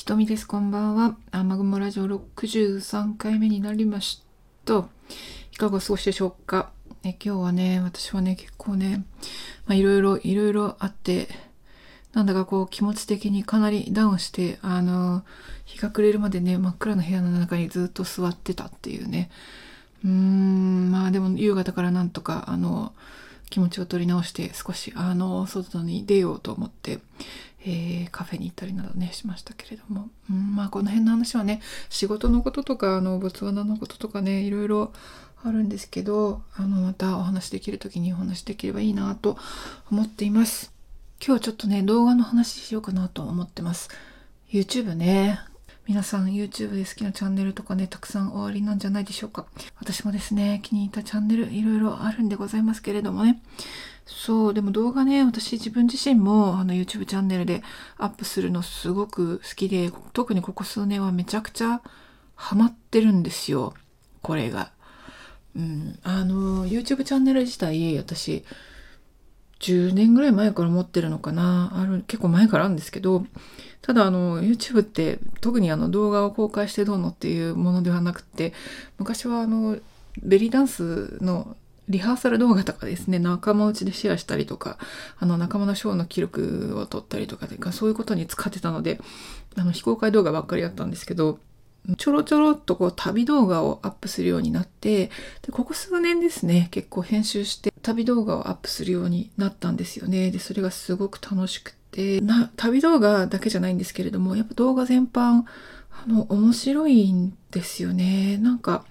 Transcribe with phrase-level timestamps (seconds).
[0.00, 0.48] ひとみです。
[0.48, 1.14] こんばんは。
[1.30, 4.22] 雨雲ラジオ63回目になりまし
[4.64, 4.86] た。
[5.52, 6.70] いかがお過ごしでしょうか？
[7.04, 9.04] え今日はね、私はね、結構ね、
[9.66, 11.28] まあ、いろいろ、いろいろあって、
[12.14, 15.22] なんだかこう気持ち的にかなりダウンして、あの、
[15.66, 19.30] 日が暮れるまでね、真っ暗な部屋の中にずっと座ってたっていうね。
[20.02, 22.94] うーん、まあでも夕方からなんとか、あの、
[23.50, 27.00] 気持ちを取り直して少しあの外に出ようと思って、
[27.62, 34.92] えー、カフェに行ったりなどねしましたけれども、うん、まあこの辺の話はね仕事のこととかあのボツワナのこととかねいろいろ
[35.42, 39.36] あるんですけどあのまたお話できる時にお話できればいいなと
[39.90, 40.72] 思っています
[41.24, 43.88] 今日ちょっとね動画の話しようかなと思ってます
[44.50, 45.40] YouTube ね
[45.90, 49.46] 皆さん YouTube で好きなチャンネルとかね、たくさんおありなんじゃないでしょうか。
[49.80, 53.42] 私もですね、気に入ったチャンネルいろいろあるんでございますけれどもね。
[54.10, 57.62] そう、でも動画ね、私自分自身もあの YouTube チャンネルで
[57.96, 61.80] アップするのすごく好きで、特にここ数年はめちゃくちゃ
[62.34, 63.74] ハマってるんですよ。
[64.22, 64.72] これが。
[65.56, 68.44] うん、あの、YouTube チャンネル自体、私、
[69.60, 71.72] 10年ぐらい前から持ってるのかな。
[71.74, 73.26] ある、結構前からあるんですけど、
[73.82, 78.52] ただあの YouTube って特にあの動画を公開してどうのっていうものではなくて
[78.98, 79.78] 昔はあの
[80.22, 81.56] ベリーダンスの
[81.90, 84.78] リハーサル動画とかですね仲間内でシェアしたりとか
[85.18, 89.00] あの仲間のショーの記録を撮ったりとかかそういうことに使ってたので
[89.56, 91.38] あの非公開動画ばっかりだったんですけど
[91.96, 95.06] ちょろちょろっとこう旅動画をアップするようになって
[95.42, 100.30] でここ数年ですね結構編集して旅動画をアップするようになったんですよね。
[100.30, 105.44] でそれがすごく楽しくてな旅動画だけじゃないんですけれどもやっぱ動画全般
[105.90, 108.36] あの面白いんですよね。
[108.38, 108.84] なんか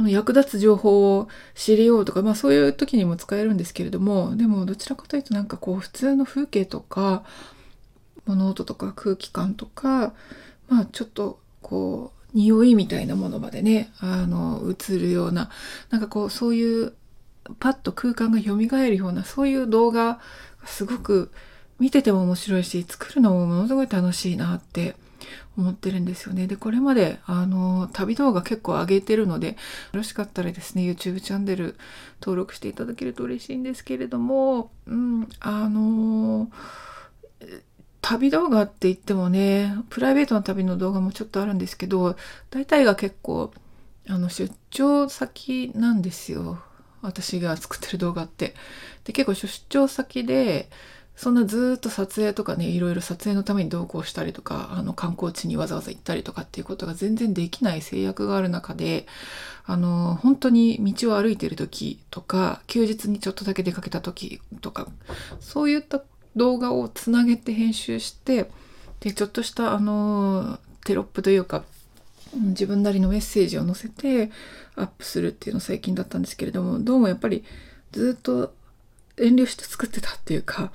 [0.00, 7.22] あの役立つ情報を知りようとか、まあそういう時にも使えるんですけれども、でもどちらかというとなんかこう普通の風景とか、
[8.24, 10.14] 物音とか空気感とか、
[10.68, 15.50] まあちょっとこう匂いみたいなものまでね、あの、映るような、
[15.90, 16.94] なんかこう、そういう、
[17.58, 20.20] パッと空間が蘇るような、そういう動画、
[20.64, 21.32] すごく
[21.78, 24.94] 見てても面白いし、作るのもものすごい楽しいなって
[25.56, 26.46] 思ってるんですよね。
[26.46, 29.54] で、これまで、あの、旅動画結構上げてるので、よ
[29.94, 31.76] ろしかったらですね、YouTube チャンネル
[32.20, 36.50] 登録していただけると嬉しいんですけれども、うん、あの
[38.02, 42.16] 旅動画って言ってもね、プライベートな旅の動画もちょっとあるんですけど、
[42.50, 43.52] 大体が結構、
[44.08, 46.62] あの、出張先なんですよ。
[47.02, 48.54] 私が作ってる動画って。
[49.04, 50.70] で、結構出張先で、
[51.20, 59.06] そんなずっと撮影とかね、いろいろ撮影のために同行したりとか、あの観光地にわざわざ行ったりとかっていうことが全然できない制約がある中で、
[59.66, 64.88] あの、本当に道を歩いてる時とか、休日にちょっとだけ出かけた時とか、
[65.40, 66.02] そういった
[66.36, 68.50] 動画をつなげて編集して
[69.00, 71.64] でちょっとしたあのテロップというか
[72.34, 74.30] 自分なりのメッセージを載せて
[74.76, 77.44] アップするっていうの最近だったんですけれどもどうもやっぱり
[77.90, 78.54] ずっと
[79.16, 80.72] 遠慮して作ってたっていうか、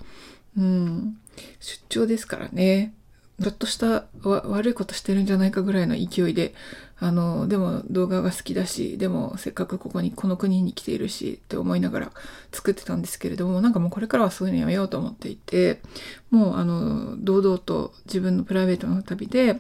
[0.57, 1.17] うん、
[1.59, 2.93] 出張ですからね
[3.41, 6.53] ちょっとした悪いことしてるんじゃないかぐらいの勢いで
[6.97, 12.11] あの、でも動画が好きだし、でもせっかくここに、この国に来ているしって思いながら
[12.53, 15.81] 作ってたんですけれども、なんかもうこれからはそういうのやめようと思っていて、
[16.31, 19.59] もうあの、堂々と自分のプライベートの旅で、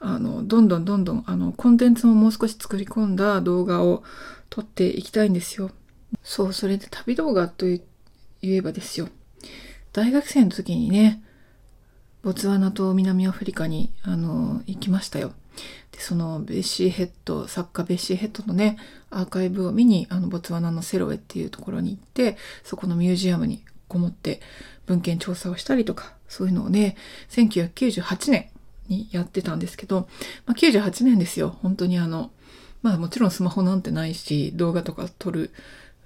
[0.00, 4.02] あの、どんどんどんどん、あの、コンテンツももう少し作り込んだ動画を
[4.50, 5.70] 撮っていきたいんですよ。
[6.22, 7.80] そう、それで旅動画と言
[8.42, 9.08] えばですよ。
[9.96, 11.22] 大学生の時にね、
[12.22, 15.32] ボツワナと南アフリカに、あの、行きましたよ。
[15.90, 18.76] でそのベッシーヘッド作家ベッシーヘッドのね
[19.08, 24.42] アーカイブを見にあのボツワナのセロエっていうところに行ってそこのミュージアムにこもって
[24.84, 26.94] 文献調査をしたりとかそういうのをね
[27.30, 28.50] 1998年
[28.88, 30.08] にやってたんですけど、
[30.44, 32.30] まあ、98年ですよ本当にあの
[32.82, 35.52] まあもちろんスマホなんてないし動画とか撮る、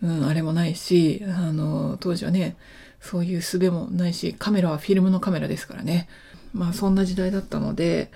[0.01, 2.57] うん、あれもないしあの当時はね
[3.01, 6.09] そういう術もないしカメラはフィルムのカメラですからね
[6.53, 8.11] まあそんな時代だったので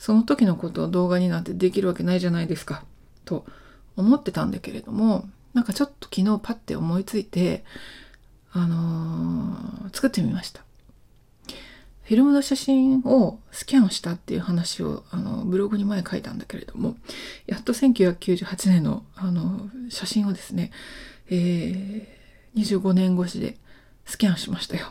[0.00, 2.84] その時のことを動画になってできるわけないじゃないですか、
[3.26, 3.44] と
[3.96, 7.64] 思ってたんだけれども、なんかちょっと昨日パッて思いついて、
[8.50, 10.62] あのー、作ってみました。
[12.04, 16.96] フィルムの写真をスキャンしたっていう話をあのブログに前書いたんだけれども、
[17.46, 20.70] やっと1998年のあの写真をですね、
[21.28, 23.58] えー、25年越しで
[24.10, 24.88] スキャンしましたよ。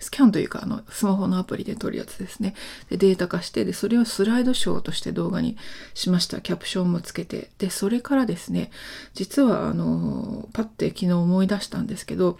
[0.00, 2.54] スキャンというか、あの、スマホのアプリで撮るやつですね。
[2.88, 5.58] で、データ化して、で、それをスライドショーとして動画に
[5.92, 6.40] しました。
[6.40, 7.50] キャプションもつけて。
[7.58, 8.70] で、それからですね、
[9.12, 12.38] 実は、あの、パッて昨日思い出したんですけど、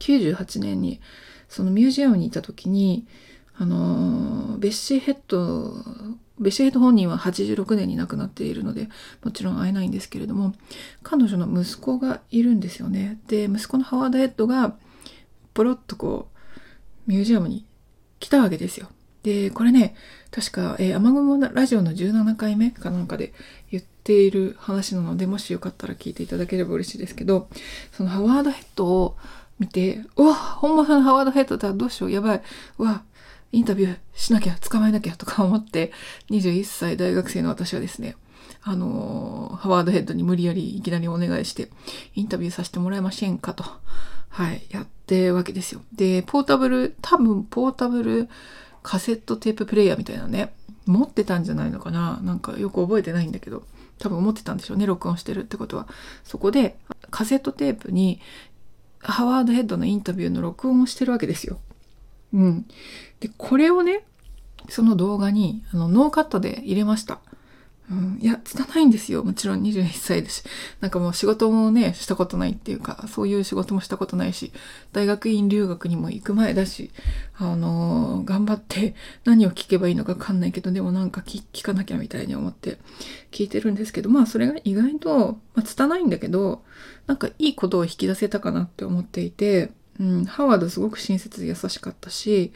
[0.00, 1.00] 98年に、
[1.48, 3.06] そのミュージアムにいた時に、
[3.60, 5.74] あのベッシーヘッド
[6.38, 8.88] ベッシーヘッド本人は86年に亡くなっているので
[9.24, 10.54] もちろん会えないんですけれども
[11.02, 14.76] 彼女の息子がいるんですよねで息子のハワードヘッドが
[15.58, 16.28] ポロッとこ
[17.08, 17.66] うミュージアムに
[18.20, 18.86] 来たわけですよ。
[19.24, 19.96] でこれね
[20.30, 23.32] 確か、えー、雨雲ラジオの17回目かなんかで
[23.72, 27.48] 言っている話なのでもしよかったら聞いていただければ嬉しいですけど
[27.90, 29.16] そのハワードヘッドを
[29.58, 32.42] 見てうわ本物のハワードヘッドだどうしようやばい。
[32.78, 33.02] うわ
[33.50, 35.90] インタビューしなきゃ、捕まえなきゃとか思って、
[36.30, 38.14] 21歳大学生の私はですね、
[38.62, 41.70] あのー、ハワードヘッドに無理やりいきなりお願いして、
[42.14, 43.64] インタビューさせてもらえませんかと、
[44.28, 45.80] はい、やってるわけですよ。
[45.92, 48.28] で、ポータブル、多分ポータブル
[48.82, 50.54] カセットテーププレイヤーみたいなね、
[50.86, 52.20] 持ってたんじゃないのかな？
[52.22, 53.64] なんかよく覚えてないんだけど、
[53.98, 55.88] 多分思ってたんでしょうね、録音してるってことは。
[56.24, 56.78] そこで、
[57.10, 58.20] カセットテープに、
[59.00, 61.58] ハワードヘッドのインタビューの録音をしてるわけですよ。
[62.32, 62.66] うん。
[63.20, 64.04] で、これをね、
[64.68, 67.20] その動画にあのノーカットで入れました。
[67.90, 69.24] うん、いや、拙いんですよ。
[69.24, 70.44] もちろん21歳ですし。
[70.80, 74.52] なんかもう仕事もね、したことないっていうか、そういう仕事もしたことないし、
[74.92, 76.90] 大学院留学にも行く前だし、
[77.38, 78.94] あのー、頑張って
[79.24, 82.76] 何を聞けばいいのかわかんないけど、でもなんか聞聞かなきゃみたいに思って
[83.30, 86.62] 聞いてるんですけど、まあそれが意外と、まあ、拙いんだけど、
[87.06, 92.52] なんかいいことを引き出せたかなって思っていて、うん、ハワードすごく親切で優しかったし、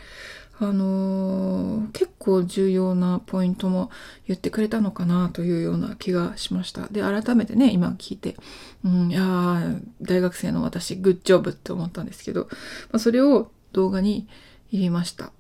[0.61, 3.91] あのー、結構重要なポイントも
[4.27, 6.87] 言ってくれたのかなというような気がしました。
[6.89, 8.37] で、改めてね、今聞いて、
[8.85, 9.63] うん、いや
[10.01, 12.49] 大学生の私、グッジョブって思ったんですけど、
[12.91, 14.29] まあ、それを動画に
[14.71, 15.33] 入れました。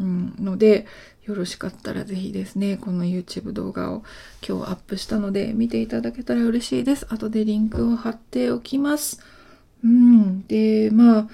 [0.00, 0.86] うん、ので、
[1.24, 4.02] よろしかったらぜひですね、この YouTube 動画を
[4.46, 7.06] 今日アップしたので見ていただけたら嬉しいです。
[7.08, 9.20] 後でリンクを貼っておきます。
[9.82, 10.46] うん。
[10.46, 11.28] で、まあ、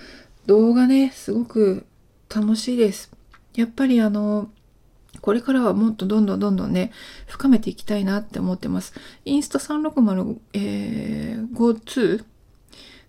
[0.46, 1.86] 動画ね、すごく
[2.34, 3.10] 楽しいです。
[3.54, 4.50] やっぱりあの、
[5.20, 6.92] これからはもっとどんどんどんどんね、
[7.26, 8.94] 深めていきたいなって思ってます。
[9.24, 12.24] インスタ360、えー、GoTo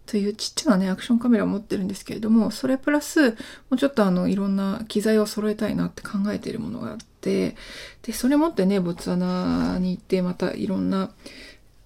[0.08, 3.36] というちっちゃなね、アクションカメラを持ってるんですけれども、それプラス、も
[3.72, 7.56] うちょっとあの、いろんな機材を揃えたいなって考えているものがあって、
[8.02, 11.12] で、それ持ってね、ボツワナに行って、またいろんな、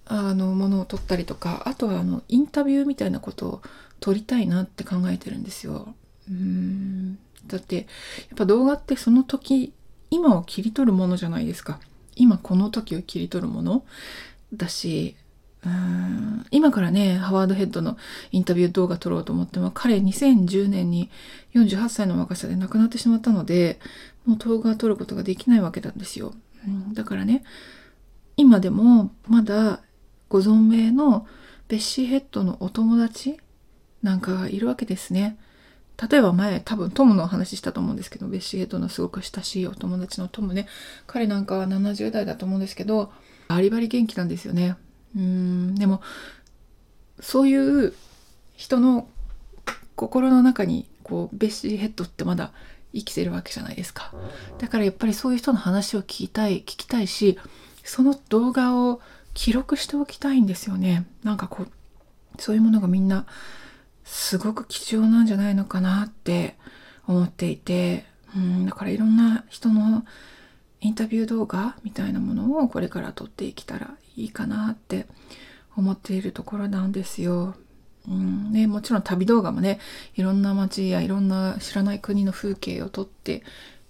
[0.08, 3.62] あのものを撮ったりとかあとはあのインタビューみたいなことを
[3.98, 5.94] 撮りたいなって考えてるんですよ。
[6.30, 7.86] うんだってやっ
[8.36, 9.72] ぱ動画ってその時
[10.10, 11.80] 今を切り取るものじゃないですか。
[12.14, 13.84] 今この時を切り取るもの
[14.52, 15.16] だし
[15.64, 17.96] うん今からねハワードヘッドの
[18.30, 21.10] インタビュー動画撮ろうと思っても彼2010年に
[21.54, 23.78] 48歳の若さで亡くなってしまったので
[24.24, 26.34] もう動画を撮ることができないわけなんですよ。
[26.66, 27.44] うん、だからね
[28.36, 29.82] 今でもまだ
[30.28, 31.26] ご存命の
[31.68, 33.38] ベッシーヘッドのお友達
[34.02, 35.36] なんかがいるわけですね。
[36.10, 40.66] 例えば前多分トムの話したと思うんですけどベッシーヘッドのすごく親しいお友達のトムね。
[41.06, 43.12] 彼なんかは70代だと思うんですけど
[43.48, 44.76] バリバリ元気なんですよね。
[45.16, 46.02] うんでも
[47.20, 47.94] そういう
[48.56, 49.08] 人の
[49.94, 52.52] 心の中にこうベッシーヘッドってまだ
[52.92, 54.12] 生きてるわけじゃないですか。
[54.58, 57.38] だからやっぱりそういう人の話を聞きたい聞きたいし
[57.84, 59.00] その動画を
[59.32, 61.06] 記録しておきたいんですよね。
[61.22, 63.26] なんかこう、そういうものがみんな
[64.06, 66.56] すごく貴重なんじゃないのかなって
[67.06, 70.04] 思っていて、うん、だからいろんな人の
[70.80, 75.06] インタビュー動画みたいなものをこれから撮っていけたらいいかなって
[75.76, 77.56] 思っているところなんですよ。
[78.08, 79.80] うんね、もちろん旅動画もね
[80.14, 83.42] いろんな街やいろんな知らない国の風景を撮って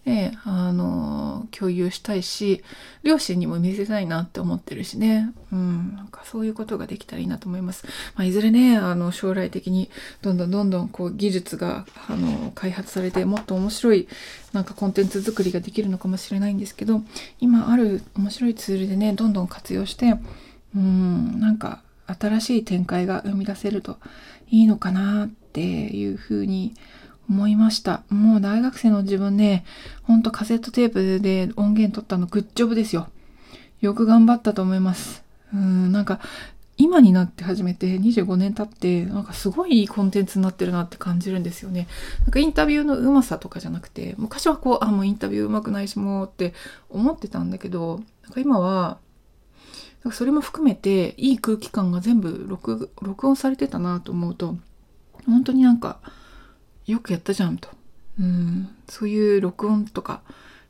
[0.06, 2.62] ね、あの、共有したいし、
[3.02, 5.32] 両親にも見せたいなって思ってるしね。
[5.52, 7.86] うん、なんかそういうことができたらいいなと思います。
[8.14, 9.90] まあ、いずれね、あの、将来的に
[10.22, 14.06] どんどんどんどんこう技術が、あの、開発されてもっと面白い
[14.52, 17.02] なんかコンテンツ作りができるのかもしれないんですけど、
[17.40, 20.14] 今ある面白いツールでね、どんどん活用して、
[20.76, 23.98] うん、なんか新しい展開が生み出せると
[24.50, 26.74] いいのかなっていうふうに思
[27.28, 28.02] 思いました。
[28.08, 29.64] もう大学生の自分ね、
[30.02, 33.08] ほんとカセットテープで音源取ったのグッジョブですよ。
[33.80, 35.24] よく頑張ったと思います。
[35.52, 36.20] うん、なんか
[36.78, 41.88] 今になって始めて25年経ってなんかすごいいいコンテンツになってるなって感じるんですよね。
[42.22, 46.52] なんかインタビューのうまさとかじゃなくて昔はこうあもうインタビューうまくないしもうって
[46.90, 48.98] 思ってたんだけどなんか今は
[50.04, 54.56] なんかそれも含めていい空気感が全部録録音されてたなと思うと
[55.26, 55.98] 本当になんか
[56.86, 57.68] よくやったじゃんと。
[58.18, 60.22] うん、そういう録音とか、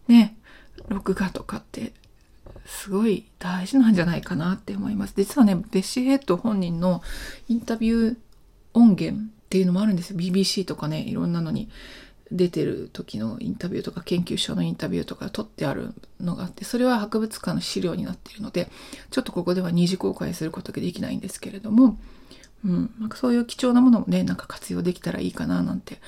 [0.08, 0.36] ね、
[0.88, 1.92] 録画とかって、
[2.64, 5.14] すごい大事なんじゃないかなって思います。
[5.16, 7.02] 実はね、デシヘッド本人の
[7.48, 8.16] インタビュー
[8.74, 10.18] 音源っていうのもあるんですよ。
[10.18, 11.68] BBC とかね、いろんなのに
[12.32, 18.68] 出てる時のインタビューとか研究所のインタビューとか撮ってあるのがあってそれは博物館の資料になっているので
[19.10, 21.98] ちょっとここでは二次公開することができないんですけれども、
[22.66, 26.00] うん、なんかそういう貴重なものもねなんか活用できたらいいかななんて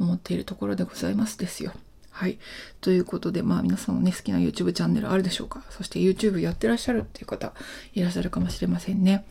[0.00, 1.72] 思っているところでございますですよ。
[2.10, 2.38] はい。
[2.80, 5.62] ということで、まあ皆さんもね、好きな YouTube チャンネルあるでしょうか？
[5.68, 7.52] そして YouTube やってらっしゃるっていう方
[7.92, 9.26] いらっしゃるかもしれませんね。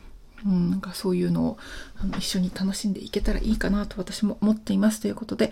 [0.45, 1.57] うん、なんかそういうのを
[1.97, 5.51] あの一緒に楽しんでいけたらいいかなと私も思っていますということで、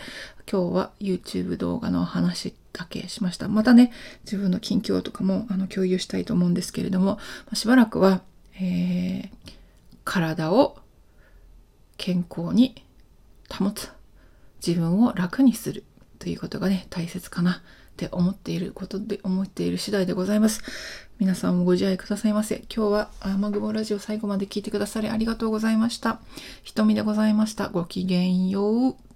[0.51, 3.47] 今日は YouTube 動画の話だけしました。
[3.47, 3.91] またね、
[4.25, 7.17] 自分の近況とかもあの共有したいと思うんですけれども、
[7.53, 8.21] しばらくは、
[8.61, 9.31] えー、
[10.03, 10.77] 体を
[12.03, 12.83] 健康に
[13.49, 13.89] 保つ。
[14.65, 15.85] 自分を楽にする。
[16.19, 17.55] ということがね、大切かなっ
[17.95, 20.63] て思っていることで、思っている次第でございます。
[21.17, 22.65] 皆さんもご自愛くださいませ。
[22.75, 26.19] 今日は雨雲ラジオ最後まで聞いてくださりありがとうございました。
[26.63, 27.69] 瞳でございました。
[27.69, 29.12] ごきげんよう。